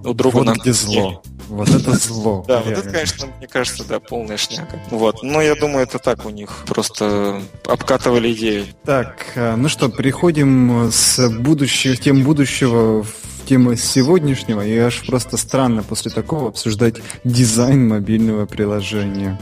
[0.05, 1.23] у друга вот на где зло.
[1.49, 2.45] Вот это зло.
[2.49, 4.81] Да, вот это, конечно, мне кажется, да, полная шняга.
[4.91, 5.23] Вот.
[5.23, 6.65] Но я думаю, это так у них.
[6.67, 8.67] Просто обкатывали идею.
[8.85, 15.37] Так, э, ну что, переходим с будущего, тем будущего в тему сегодняшнего, и аж просто
[15.37, 19.41] странно после такого обсуждать дизайн мобильного приложения.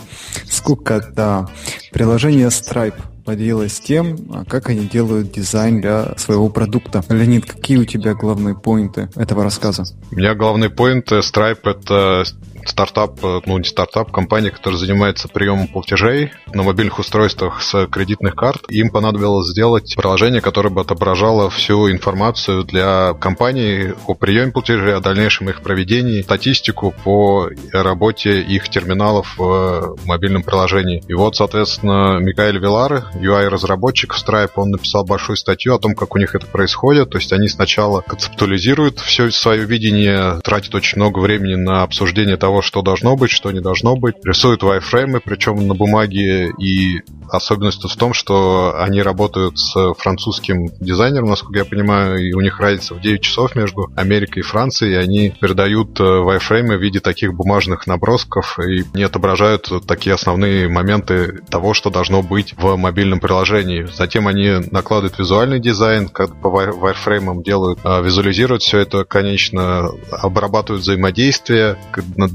[0.48, 1.48] Скукота.
[1.92, 7.04] Приложение Stripe поделилась тем, а как они делают дизайн для своего продукта.
[7.08, 9.84] Леонид, какие у тебя главные поинты этого рассказа?
[10.10, 12.24] У меня главные поинты Stripe— это
[12.68, 18.34] стартап, э, ну не стартап, компания, которая занимается приемом платежей на мобильных устройствах с кредитных
[18.34, 18.62] карт.
[18.68, 25.00] Им понадобилось сделать приложение, которое бы отображало всю информацию для компании о приеме платежей, о
[25.00, 31.02] дальнейшем их проведении, статистику по работе их терминалов в мобильном приложении.
[31.08, 36.14] И вот, соответственно, Микаэль Вилар, UI-разработчик в Stripe, он написал большую статью о том, как
[36.14, 37.10] у них это происходит.
[37.10, 42.51] То есть они сначала концептуализируют все свое видение, тратят очень много времени на обсуждение того,
[42.52, 44.16] того, что должно быть, что не должно быть.
[44.24, 51.30] Рисуют вайфреймы, причем на бумаге, и особенность в том, что они работают с французским дизайнером,
[51.30, 54.96] насколько я понимаю, и у них разница в 9 часов между Америкой и Францией, и
[54.96, 61.72] они передают вайфреймы в виде таких бумажных набросков и не отображают такие основные моменты того,
[61.72, 63.88] что должно быть в мобильном приложении.
[63.96, 70.82] Затем они накладывают визуальный дизайн, как по вайфреймам делают, а, визуализируют все это, конечно, обрабатывают
[70.82, 71.78] взаимодействие,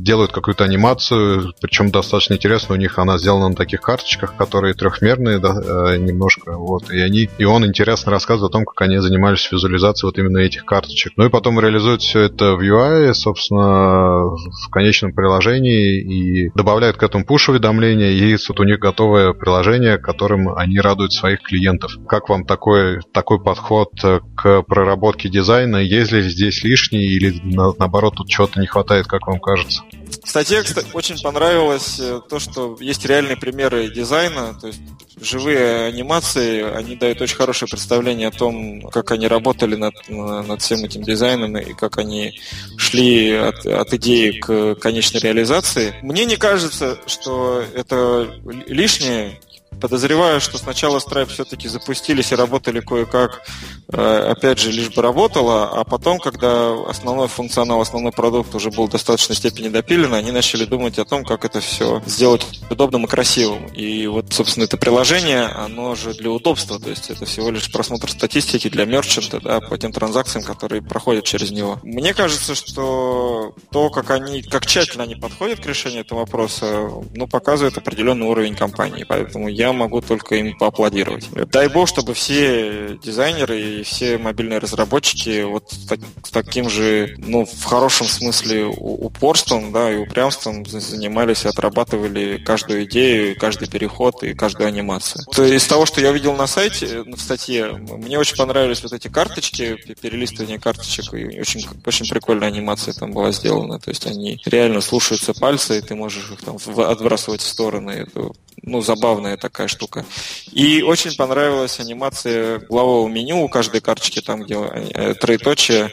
[0.07, 5.39] делают какую-то анимацию, причем достаточно интересно, у них она сделана на таких карточках, которые трехмерные
[5.39, 9.51] да, э, немножко, вот, и они, и он интересно рассказывает о том, как они занимались
[9.51, 11.11] визуализацией вот именно этих карточек.
[11.17, 17.03] Ну и потом реализуют все это в UI, собственно, в конечном приложении и добавляют к
[17.03, 21.91] этому пуш-уведомления, и вот у них готовое приложение, которым они радуют своих клиентов.
[22.07, 23.91] Как вам такой, такой подход
[24.37, 25.77] к проработке дизайна?
[25.77, 29.83] Есть ли здесь лишний или наоборот тут чего-то не хватает, как вам кажется?
[30.23, 34.79] Статье, кстати, очень понравилось э, то, что есть реальные примеры дизайна, то есть
[35.19, 40.83] живые анимации, они дают очень хорошее представление о том, как они работали над, над всем
[40.83, 42.39] этим дизайном и как они
[42.77, 45.95] шли от, от идеи к конечной реализации.
[46.01, 48.29] Мне не кажется, что это
[48.67, 49.39] лишнее.
[49.79, 53.43] Подозреваю, что сначала Stripe все-таки запустились и работали кое-как,
[53.91, 58.87] э, опять же, лишь бы работало, а потом, когда основной функционал, основной продукт уже был
[58.87, 63.07] в достаточной степени допилен, они начали думать о том, как это все сделать удобным и
[63.07, 63.67] красивым.
[63.67, 68.09] И вот, собственно, это приложение, оно же для удобства, то есть это всего лишь просмотр
[68.09, 71.79] статистики для мерчанта, да, по тем транзакциям, которые проходят через него.
[71.83, 77.27] Мне кажется, что то, как они, как тщательно они подходят к решению этого вопроса, ну,
[77.27, 79.05] показывает определенный уровень компании.
[79.07, 81.29] Поэтому я могу только им поаплодировать.
[81.51, 87.63] Дай бог, чтобы все дизайнеры и все мобильные разработчики вот с таким же, ну, в
[87.63, 95.25] хорошем смысле упорством, да, и упрямством занимались отрабатывали каждую идею, каждый переход и каждую анимацию.
[95.33, 99.07] То из того, что я видел на сайте, в статье, мне очень понравились вот эти
[99.07, 103.79] карточки, перелистывание карточек, и очень, очень прикольная анимация там была сделана.
[103.79, 107.91] То есть они реально слушаются пальцы, и ты можешь их там отбрасывать в стороны.
[107.91, 108.31] Это
[108.67, 110.05] ну, забавная такая штука.
[110.51, 115.89] И очень понравилась анимация главового меню у каждой карточки, там, где э, троеточие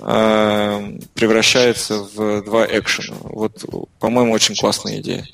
[0.00, 3.16] э, превращается в два экшена.
[3.20, 3.64] Вот,
[3.98, 5.26] по-моему, очень классная идея.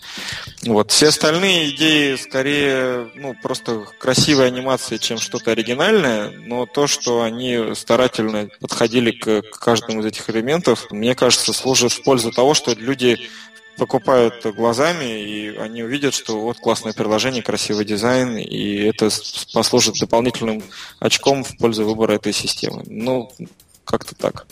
[0.65, 0.91] Вот.
[0.91, 7.75] Все остальные идеи скорее ну, просто красивые анимации, чем что-то оригинальное, но то, что они
[7.75, 12.75] старательно подходили к, к каждому из этих элементов, мне кажется, служит в пользу того, что
[12.75, 13.19] люди
[13.83, 19.09] покупают глазами, и они увидят, что вот классное приложение, красивый дизайн, и это
[19.53, 20.63] послужит дополнительным
[21.01, 22.85] очком в пользу выбора этой системы.
[22.87, 23.33] Ну,
[23.85, 24.47] как-то так.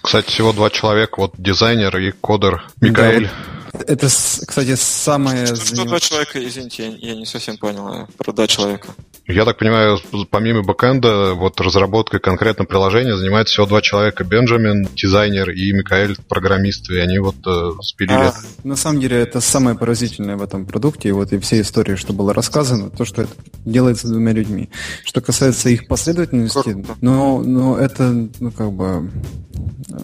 [0.00, 3.28] Кстати, всего два человека, вот дизайнер и кодер Микаэль.
[3.72, 5.46] Это, кстати, самое...
[5.46, 8.94] Что, что два человека, извините, я, я не совсем понял э, про два человека.
[9.28, 9.98] Я так понимаю,
[10.30, 14.22] помимо бэкэнда, вот разработкой конкретно приложения занимается всего два человека.
[14.22, 18.12] Бенджамин, дизайнер, и Микаэль, программист, и они вот э, спилили.
[18.12, 21.96] А, на самом деле, это самое поразительное в этом продукте, и вот и все истории,
[21.96, 23.32] что было рассказано, то, что это
[23.64, 24.70] делается двумя людьми.
[25.04, 29.10] Что касается их последовательности, но, но это, ну, как бы,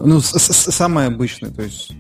[0.01, 1.93] ну, самое обычное, то есть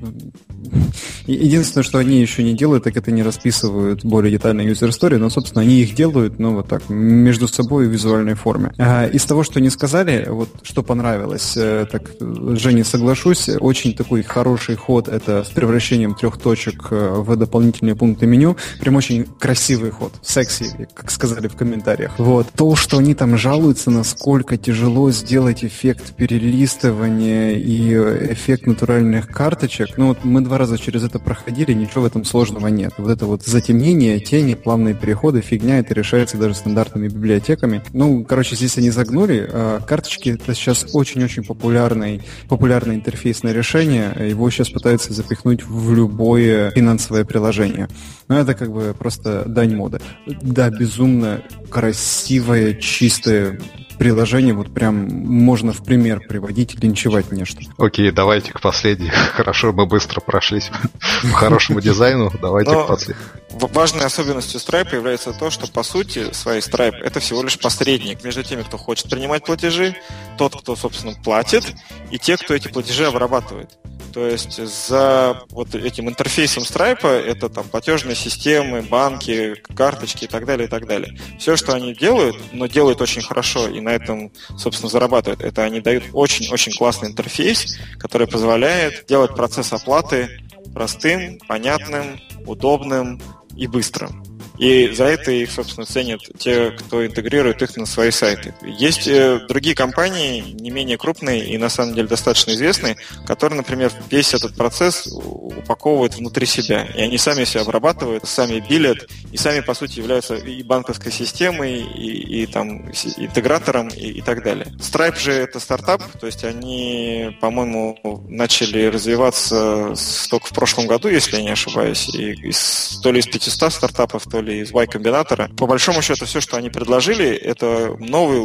[1.26, 5.62] единственное, что они еще не делают, так это не расписывают более детальные story, но, собственно,
[5.62, 6.82] они их делают, ну, вот так,
[7.12, 8.72] между собой в визуальной форме.
[9.12, 14.76] Из того, что не сказали, вот что понравилось, э, так, Жене соглашусь, очень такой хороший
[14.76, 20.12] ход, это с превращением трех точек э, в дополнительные пункты меню, прям очень красивый ход,
[20.22, 22.18] секси, как сказали в комментариях.
[22.18, 22.48] Вот.
[22.54, 27.94] То, что они там жалуются, насколько тяжело сделать эффект перелистывания и
[28.32, 32.68] эффект натуральных карточек, ну, вот мы два раза через это проходили, ничего в этом сложного
[32.68, 32.94] нет.
[32.98, 37.82] Вот это вот затемнение, тени, плавные переходы, фигня, это решается даже стандартными библиотеками.
[37.92, 39.48] Ну, короче, здесь они загнули.
[39.50, 44.14] А, карточки это сейчас очень-очень популярный, популярное интерфейсное решение.
[44.28, 47.88] Его сейчас пытаются запихнуть в любое финансовое приложение.
[48.28, 50.00] Но это как бы просто дань моды.
[50.26, 53.58] Да, безумно красивое, чистое
[53.98, 57.60] приложение вот прям можно в пример приводить, линчевать нечто.
[57.78, 59.10] Окей, давайте к последней.
[59.32, 60.70] Хорошо, мы быстро прошлись
[61.22, 62.32] по хорошему дизайну.
[62.40, 63.22] Давайте к последней.
[63.52, 68.42] Важной особенностью Stripe является то, что по сути своей Stripe это всего лишь посредник между
[68.42, 69.94] теми, кто хочет принимать платежи,
[70.38, 71.74] тот, кто, собственно, платит,
[72.10, 73.78] и те, кто эти платежи обрабатывает.
[74.12, 80.44] То есть за вот этим интерфейсом Stripe это там платежные системы, банки, карточки и так
[80.44, 81.18] далее, и так далее.
[81.38, 85.80] Все, что они делают, но делают очень хорошо и на этом, собственно, зарабатывают, это они
[85.80, 90.28] дают очень-очень классный интерфейс, который позволяет делать процесс оплаты
[90.74, 93.20] простым, понятным, удобным
[93.56, 94.31] и быстрым.
[94.58, 98.54] И за это их, собственно, ценят те, кто интегрирует их на свои сайты.
[98.62, 103.92] Есть э, другие компании, не менее крупные и на самом деле достаточно известные, которые, например,
[104.10, 106.84] весь этот процесс упаковывают внутри себя.
[106.96, 111.80] И они сами все обрабатывают, сами билят, и сами, по сути, являются и банковской системой,
[111.80, 114.66] и, и там интегратором, и, и так далее.
[114.78, 119.94] Stripe же это стартап, то есть они, по-моему, начали развиваться
[120.30, 124.24] только в прошлом году, если я не ошибаюсь, и из, то ли из 500 стартапов,
[124.30, 125.50] то ли из Y-комбинатора.
[125.56, 128.40] По большому счету, все, что они предложили, это новый,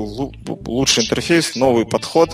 [0.66, 2.30] лучший интерфейс, новый подход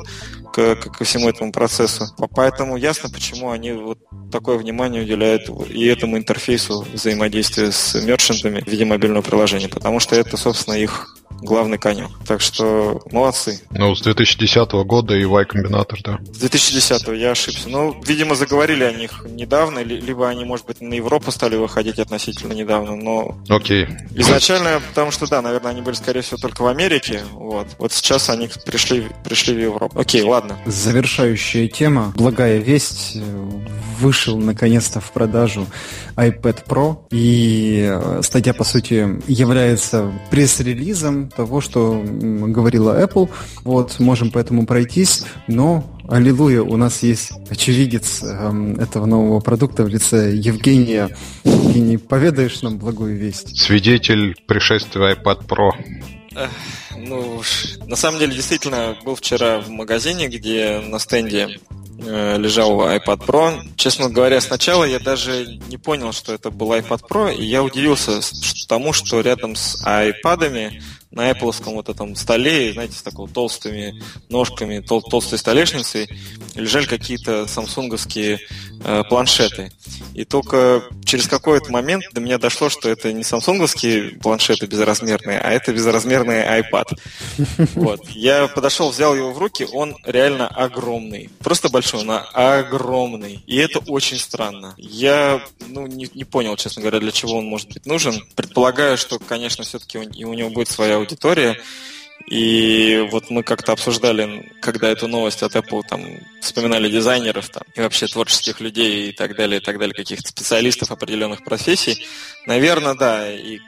[0.53, 2.05] к, ко всему этому процессу.
[2.35, 3.97] Поэтому ясно, почему они вот
[4.31, 10.15] такое внимание уделяют и этому интерфейсу взаимодействия с мерчантами в виде мобильного приложения, потому что
[10.15, 12.09] это, собственно, их главный конек.
[12.27, 13.61] Так что молодцы.
[13.71, 16.19] Ну, с 2010 года и Y-комбинатор, да.
[16.33, 17.69] С 2010 я ошибся.
[17.69, 22.53] Ну, видимо, заговорили о них недавно, либо они, может быть, на Европу стали выходить относительно
[22.53, 23.37] недавно, но...
[23.49, 23.87] Окей.
[24.15, 27.67] Изначально, потому что, да, наверное, они были, скорее всего, только в Америке, вот.
[27.77, 29.99] Вот сейчас они пришли, пришли в Европу.
[29.99, 30.57] Окей, ладно.
[30.65, 32.13] Завершающая тема.
[32.15, 33.17] Благая весть.
[33.99, 35.67] Вышел, наконец-то, в продажу
[36.15, 43.29] iPad Pro, и э, статья, по сути, является пресс-релизом того, что говорила Apple.
[43.63, 49.87] Вот, можем поэтому пройтись, но Аллилуйя, у нас есть очевидец э, этого нового продукта в
[49.87, 51.15] лице Евгения.
[51.45, 53.57] Евгений, поведаешь нам благую весть?
[53.57, 55.71] Свидетель пришествия iPad Pro.
[56.97, 57.41] Ну,
[57.87, 61.59] на самом деле, действительно, был вчера в магазине, где на стенде
[62.05, 63.59] Э, лежал iPad Pro.
[63.75, 68.19] Честно говоря, сначала я даже не понял, что это был iPad Pro, и я удивился
[68.67, 70.81] тому, что рядом с iPad'ами
[71.13, 76.09] на Apple вот этом столе, знаете, с такой толстыми ножками, тол толстой столешницей,
[76.55, 78.39] лежали какие-то самсунговские
[78.83, 79.71] э, планшеты.
[80.13, 85.51] И только через какой-то момент до меня дошло, что это не самсунговские планшеты безразмерные, а
[85.51, 86.97] это безразмерный iPad.
[87.75, 88.07] Вот.
[88.09, 91.29] Я подошел, взял его в руки, он реально огромный.
[91.39, 93.43] Просто большой, но огромный.
[93.45, 94.73] И это очень странно.
[94.77, 98.23] Я ну, не, не понял, честно говоря, для чего он может быть нужен.
[98.35, 101.61] Предполагаю, что, конечно, все-таки у, у него будет своя аудитория.
[102.27, 107.81] И вот мы как-то обсуждали, когда эту новость от Apple там вспоминали дизайнеров там, и
[107.81, 112.07] вообще творческих людей и так далее, и так далее, каких-то специалистов определенных профессий.
[112.45, 113.59] Наверное, да, и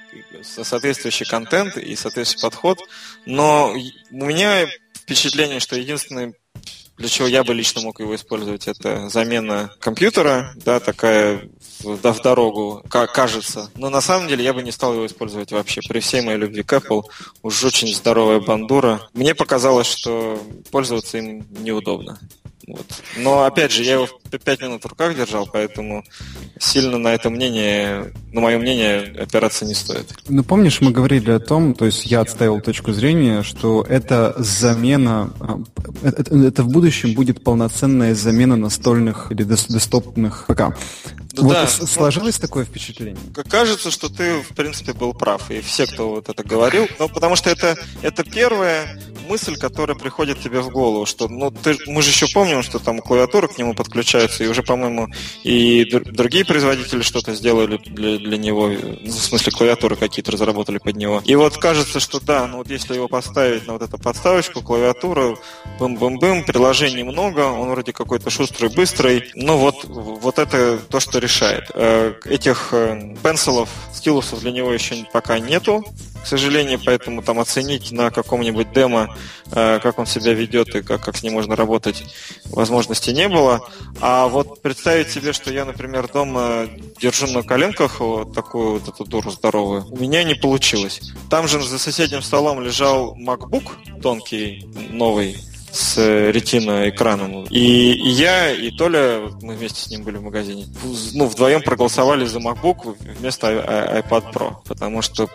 [0.42, 2.80] соответствующий контент, и соответствующий подход.
[3.26, 6.34] Но у меня впечатление, что единственный
[6.98, 11.50] для чего я бы лично мог его использовать, это замена компьютера, да, такая
[11.84, 13.70] да, в дорогу, кажется.
[13.76, 15.82] Но на самом деле я бы не стал его использовать вообще.
[15.88, 17.04] При всей моей любви к Apple
[17.44, 19.10] уж очень здоровая бандура.
[19.14, 22.20] Мне показалось, что пользоваться им неудобно.
[22.68, 22.86] Вот.
[23.18, 26.04] Но опять же, я его принципе, пять минут в руках держал, поэтому
[26.60, 30.14] сильно на это мнение, на мое мнение, опираться не стоит.
[30.28, 35.34] Ну, помнишь, мы говорили о том, то есть я отставил точку зрения, что это замена,
[36.04, 40.76] это, это в будущем будет полноценная замена настольных или десктопных ПК.
[41.38, 41.68] Вот да.
[41.68, 43.18] сложилось такое впечатление?
[43.50, 45.52] Кажется, что ты, в принципе, был прав.
[45.52, 46.88] И все, кто вот это говорил.
[46.98, 51.78] Ну, потому что это, это первое мысль, которая приходит тебе в голову, что ну ты,
[51.88, 53.74] мы же еще помним, что там клавиатура к нему
[54.26, 55.10] подключается, и уже, по-моему,
[55.44, 61.22] и другие производители что-то сделали для, для него, в смысле клавиатуры какие-то разработали под него.
[61.26, 65.40] И вот кажется, что да, ну вот если его поставить на вот эту подставочку, клавиатуру,
[65.80, 71.72] бым-бым-бым, приложений много, он вроде какой-то шустрый, быстрый, ну вот, вот это то, что решает.
[71.74, 75.84] Э, этих э, пенсилов, стилусов для него еще пока нету,
[76.26, 79.16] к сожалению, поэтому там оценить на каком-нибудь демо,
[79.52, 82.04] э, как он себя ведет и как, как с ним можно работать,
[82.46, 83.70] возможности не было.
[84.02, 86.68] А вот представить себе, что я, например, дома
[87.00, 91.00] держу на коленках вот такую вот эту дуру здоровую, у меня не получилось.
[91.30, 95.38] Там же за соседним столом лежал MacBook тонкий, новый,
[95.72, 95.98] с
[96.32, 97.44] ретино экраном.
[97.52, 100.66] И, и я, и Толя, мы вместе с ним были в магазине,
[101.14, 105.30] ну, вдвоем проголосовали за MacBook вместо iPad Pro, потому что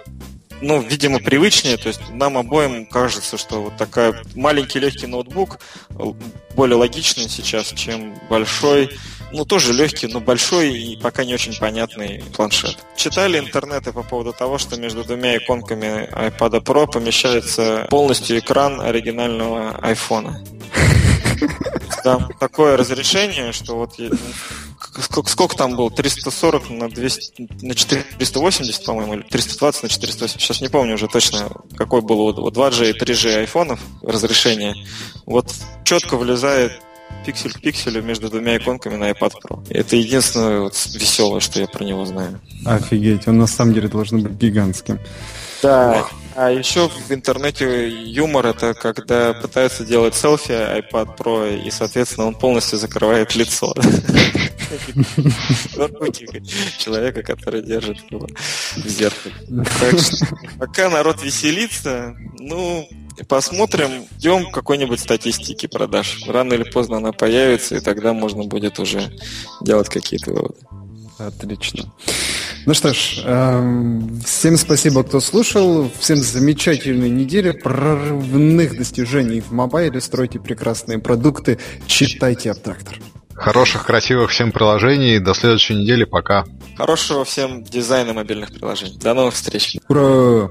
[0.60, 1.76] ну, видимо, привычнее.
[1.76, 5.58] То есть нам обоим кажется, что вот такая маленький легкий ноутбук
[6.54, 8.90] более логичный сейчас, чем большой,
[9.32, 12.76] ну, тоже легкий, но большой и пока не очень понятный планшет.
[12.96, 19.78] Читали интернеты по поводу того, что между двумя иконками iPad Pro помещается полностью экран оригинального
[19.82, 20.34] iPhone.
[22.04, 23.98] Там такое разрешение, что вот
[24.98, 25.90] сколько, сколько там было?
[25.90, 30.40] 340 на 200, на 480, по-моему, или 320 на 480.
[30.40, 34.74] Сейчас не помню уже точно, какой был у 2G и 3G айфонов разрешение.
[35.26, 35.52] Вот
[35.84, 36.72] четко влезает
[37.24, 39.66] пиксель к пикселю между двумя иконками на iPad Pro.
[39.70, 42.40] Это единственное вот веселое, что я про него знаю.
[42.64, 44.98] Офигеть, он на самом деле должен быть гигантским.
[45.62, 52.28] Да, а еще в интернете юмор это когда пытаются делать селфи iPad Pro, и, соответственно,
[52.28, 53.74] он полностью закрывает лицо.
[56.78, 58.26] Человека, который держит его
[58.76, 59.34] в зеркале.
[59.80, 60.26] Так что
[60.58, 62.88] пока народ веселится, ну,
[63.28, 66.22] посмотрим, ждем какой-нибудь статистики продаж.
[66.26, 69.12] Рано или поздно она появится, и тогда можно будет уже
[69.60, 70.54] делать какие-то выводы.
[71.18, 71.92] Отлично.
[72.66, 75.90] Ну что ж, э, всем спасибо, кто слушал.
[75.98, 80.00] Всем замечательной недели, прорывных достижений в мобайле.
[80.00, 82.98] Стройте прекрасные продукты, читайте Абтрактор.
[83.40, 85.20] Хороших, красивых всем приложений.
[85.20, 86.04] До следующей недели.
[86.04, 86.44] Пока.
[86.76, 88.98] Хорошего всем дизайна мобильных приложений.
[89.00, 89.78] До новых встреч.
[89.88, 90.50] Ура!